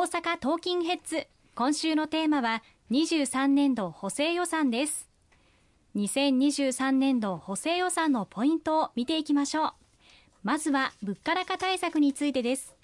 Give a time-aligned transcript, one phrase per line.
[0.00, 1.26] 大阪トーキンヘッズ。
[1.56, 2.62] 今週のテーマは
[2.92, 5.08] 23年度補正予算です。
[5.96, 9.72] 2023年度補正予算のポイントを見ていきましょう。
[10.44, 12.76] まずは物価高対策についてです。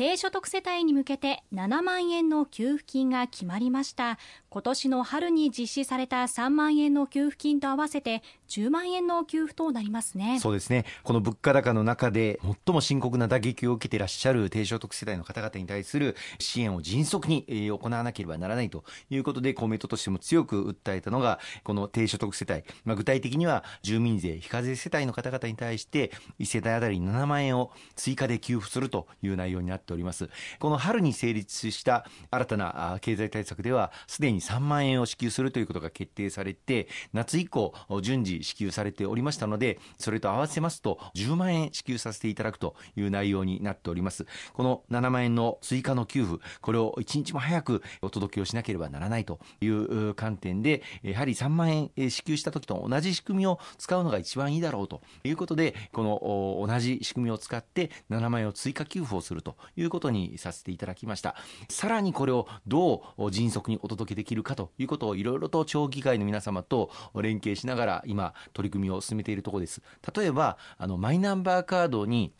[0.00, 4.18] 低所得世帯に向けて7万円の給付金が決まりました。
[4.48, 10.40] 今年の春に実施された3万円の給付金と合わせて10万円の給付となりますね。
[10.40, 10.86] そうですね。
[11.02, 30.30] この物価高の中で最も深刻な打撃を受けていらっしゃる低所得世帯の方々に対する支援を迅速に行わなければならないということで公明党としても強く訴えたのがこの低所得世帯、まあ、具体的には住民税非課税世帯の方々に対して1世帯当たり7万円を追加で給付するという内容になってております。
[30.60, 44.26] この春に成立した新たな経済対策ではすでに3万円を支給するということが決定されて夏以降順次支給されておりましたのでそれと合わせますと10万円支給させていただくという内容になっております。
[44.52, 61.34] この7万円の追加の給付これを1日も早くお届けをしなければならないという観点でやはり3万円支給した時と同じ仕組みを使うのが一番いいだろうということでこの同じ仕組みを使って7万円を追加給付をするといういうことにさせていただきました。
[61.68, 69.82] さらにこれをどう迅速にお届けできるかということをいろいろと町議会の皆様と連携しながら今取り組みを進めているところです。
[70.14, 72.32] 例えばあのマイナンバーカードに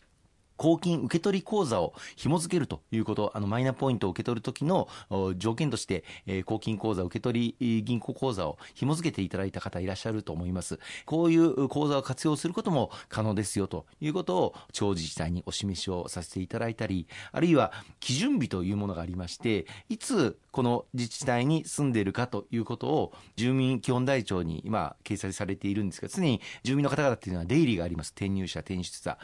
[0.61, 4.87] 公金受取口座を紐付けるということ、あのマイナポイントを受け取るときの
[5.37, 10.77] 条件として、えー、公金口座、受取銀行口座を紐付けていただいた方いらっしゃると思います。
[11.07, 28.09] こういう口座を活用することも可能ですよということを地方自治体にお示しをさせていただいたり、あるいは基準日というものがありまして、いつこの自治体に住んでいるかということを住民基本台帳に今掲載されているんですが、常に住民の方々っていうのは出入りがあります。
[28.09, 29.17] 転入者、転出者。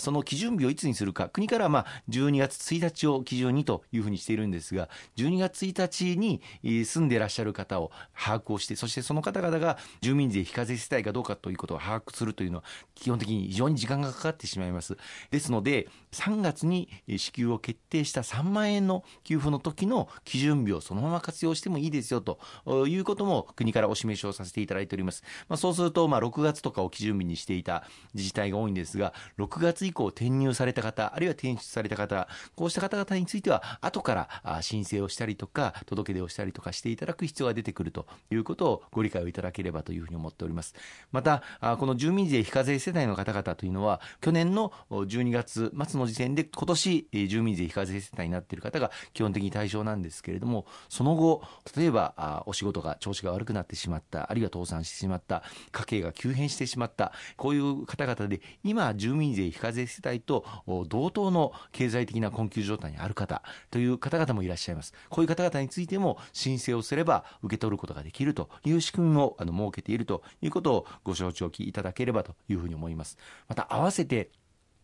[0.00, 6.40] その基準日をいつにするか、国からまあ12月1日を基準にというふうにしているんですが、12月1日に
[6.84, 12.64] 住んでいらっしゃる方を把握をして、そしてその方々が住民税非課税世帯かどうかということを把握するというのは、
[12.94, 14.96] 基本的に非常に時間がかかってしまいます。
[15.30, 22.38] ですので、3月に支給を決定した3万円の給付の時の基準日をそのまま活用してもいいですよと
[22.86, 25.22] いうことも国からお示しをさせていただいております。
[25.48, 40.74] まあ、そうすると、まあ、6月とかを基準日にしていた自治体が多いんですが、6月以降転入された方、あるいは転出された方、こうした方々については、後から申請をしたりとか、届け出をしたりとかしていただく必要が出てくるということをご理解をいただければというふうに思っております。
[41.12, 41.42] また、
[41.78, 51.42] この住民税非課税世帯の方々というのは、去年の12月末の時点で、今年住民税非課税世帯になっている方が基本的に対象なんですけれども、その後、
[51.76, 60.44] 例えばあお仕事が調子が悪くなってしまった、あるいは倒産してしまった、家計が急変してしまった、こういう方々で、今、住民税非課税世帯と
[60.88, 64.94] 同等の経済的な困窮状態にある方という方々もいらっしゃいます。
[65.08, 73.18] こういう方々についても申請をすれば受け取ることができるという仕組みもあの設けているということをご承知おきいただければというふうに思います。
[73.48, 74.30] また合わせて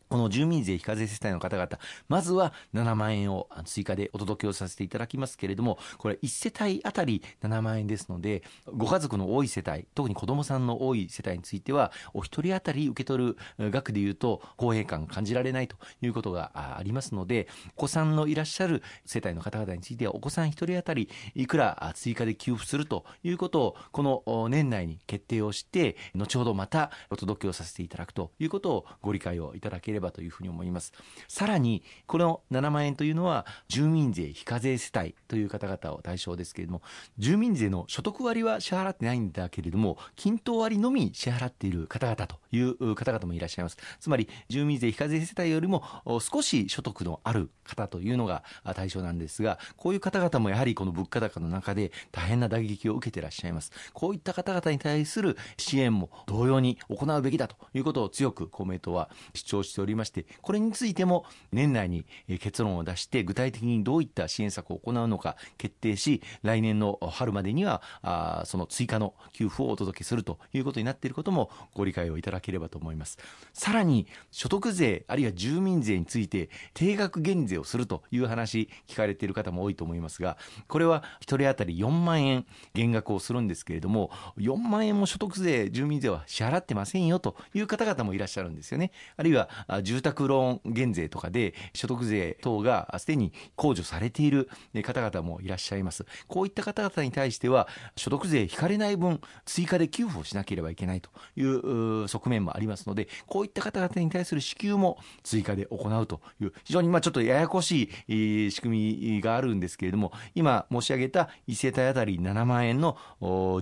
[0.09, 1.69] この住民税非課税世帯の方々、
[2.09, 30.93] まずは7万円を追加でお届けをさせていただきますけれども、これ1世帯あたり7万円ですので、ご家族の多い世帯、特に子供さんの多い世帯については、お一人当たり受け取る額でいうと、公平感感じられないということがありますので、お子さんのいらっしゃる世帯の方々については、お子さん一人当たりいくら追加で給付するということを、この年内に決定をして、後ほどまたお届けをさせていただくということをご理解をいただければればというふうに思います。
[31.29, 36.83] さらに、この7万円というのは、住民税非課税世帯という方々を対象ですけれども、
[37.19, 43.77] 住民税の所得割は支払ってないんだけれども、均等割のみ支払っている方々という方々もいらっしゃいます。
[43.99, 45.83] つまり、住民税非課税世帯よりも
[46.21, 53.73] 少し所得のある方というのが対象なんですが、こういう方々もやはりこの物価高の中で大変な打撃を受けていらっしゃいます。
[53.93, 62.05] こういった方々に対する支援も同様に行うべきだということを強く公明党は主張しておりおりまして、これについても年内に
[62.41, 73.19] 結論を出して、具体的にどういった支援策を行うのか決定し、来年の春までには、あその追加の給付をお届けするということになっていることもご理解をいただければと思います。
[73.53, 80.37] さらに、所得税、あるいは住民税について、定額減税をするという話、聞かれている方も多いと思いますが、
[80.67, 88.93] これは1人当たり4万円減額をするんですけれども、4万円も所得税、住民税は支払ってませんよという方々もいらっしゃるんですよね。
[89.17, 89.49] あるいは、
[89.83, 94.49] 住宅ローン減税とかで所得税等がすでに控除されている
[94.83, 96.05] 方々もいらっしゃいます。
[96.27, 112.97] こういった方々に対しては、所得税引かれない分、追加で給付をしなければいけないという側面もありますので、こういった方々に対する支給も追加で行うという、非常にまあちょっとややこしい仕組みがあるんですけれども、今申し上げた1世帯当たり7万円の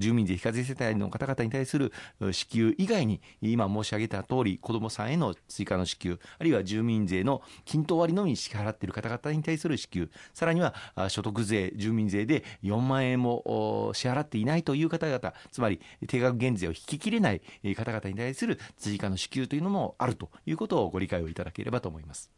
[0.00, 1.92] 住民税非課税世帯の方々に対する
[2.32, 10.74] 支給以外に、今申し上げた通り、子どもさんへの追加の支給、あるいは住民税の均等割のみ支払っている方々に対する支給、さらには
[11.08, 17.40] 所得税、住民税で4万円も支払っていないという方々、つまり定額減税を引ききれない
[17.74, 22.30] 方々に対する追加の支給というのもあるということをご理解をいただければと思います。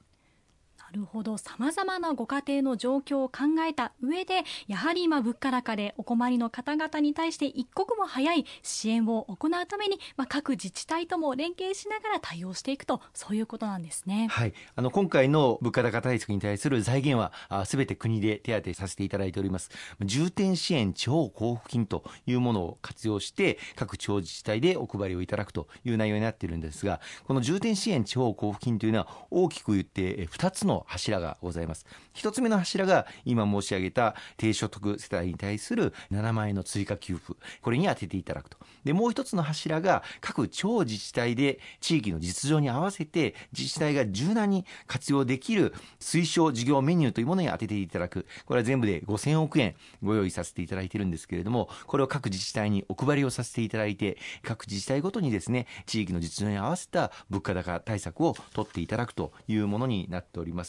[0.97, 1.37] なるほど。
[1.37, 14.29] 様々なご家庭の状況を考えた上でやはり今物価高でお困りの方々に対して一刻も早い支援を行うために、まあ、各自治体とも連携しながら対応していくとそういうことなんですね。
[14.31, 19.71] はい、あの今回の物価高対策に対する財源はすべて国で手当させていただいております。
[20.01, 31.87] 重点支援地方交付金というものを活用して各地方自治体でお配りをいただくという内容になっているんですがこの重点支援地方交付金というのは大きく言って2つの柱がございます。
[32.13, 38.57] 一つ目の柱が今申し上げた低所得世帯に対する7万円の追加給付、これに当てていただくと。
[38.85, 48.27] で、もう一つの柱が各地方自治体で地域の実情に合わせて自治体が柔軟に活用できる推奨事業メニューというものに当てていただく。
[48.45, 60.66] これは全部で5000億円ご用意させていただいているんですけれども、これを各自治体にお配りをさせていただいて、各自治体ごとにですね、地域の実情に合わせた物価高対策を取っていただくというものになっております。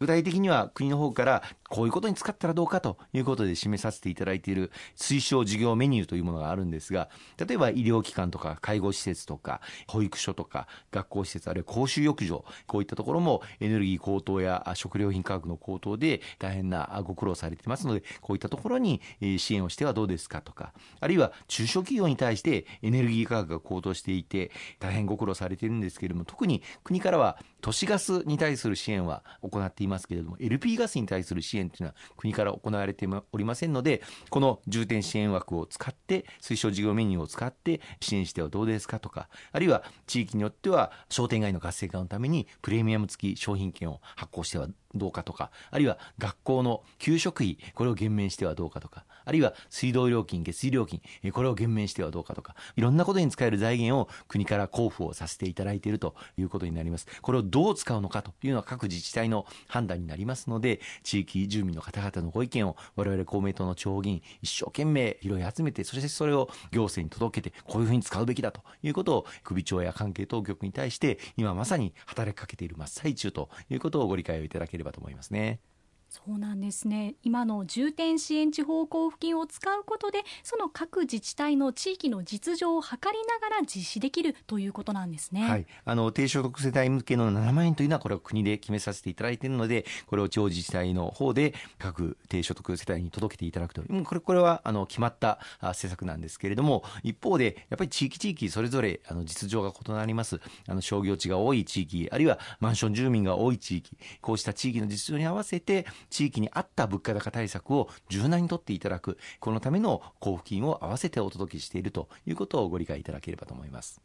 [0.00, 7.08] 具体的には国の方からこういうことに使ったらどうかということで示させていただいている推奨事業メニューというものがあるんですが、
[7.44, 19.00] 例えば医療機関とか介護施設とか保育所とか学校施設あるいは公衆浴場、こういったところもエネルギー高騰や食料品価格の高騰で大変なご苦労されていますので、こういったところに
[19.38, 44.68] 支援をしてはどうですかとか、あるいは中小企業に対してエネルギー価格が高騰していて大変ご苦労されているんですけれども、特に国からは都市ガスに対する支援は行っていますけれども、LP ガスに対する支援というのは国から行われておりませんので、この重点支援枠を使って、推奨事業メニューを使って支援してはどうですかとか、あるいは地域によっては商店街の活性化のためにプレミアム付き商品券を発行しては
[44.98, 51.00] どうかとか、あるいは学校の給食費、これを減免してはどうかとか、あるいは水道料金、下水料金、
[51.32, 57.06] これを減免してはどうかとか、いろんなことに使える財源を国から交付をさせていただいているということになります。
[57.22, 75.60] これをどう使うのかというのは各自治体の判断になりますので、地域住民の方々のご意見を我々公明党の地方議員一生懸命拾い集めて、そしてそれを行政に届けて、こういうふうに使うべきだということを首長や関係当局に対して今まさに働きかけている真っ最中ということをご理解をいただければと思いますね。
[76.08, 77.14] そうなんですね。
[77.22, 95.38] 今の重点支援地方交付金を使うことでその各自治体の地域の実情を図りながら実施できるということなんですね、はい、あの低所得世帯向けの7万円というのはこれを国で決めさせていただいているのでこれを地方自治体の方で各低所得世帯に届けていただくとこれこれはあの決まった
[95.74, 100.40] 施策なんですけれども一方でやっぱり地域地域それぞれあの実情が異なります。
[100.68, 114.00] あの商業地が多い地域あるいはマンション住民が多い地域こうした地域の実情に合わせて地域に合った物価高対策を柔軟にとっていただく、このための交付金を合わせてお届けしているということをご理解いただければと思います。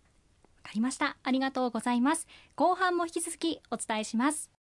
[0.64, 1.18] わかりました。
[1.24, 2.28] ありがとうございます。
[2.56, 4.61] 後半も引き続きお伝えします。